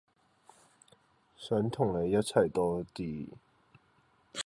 [1.37, 3.27] 想同你一齊多啲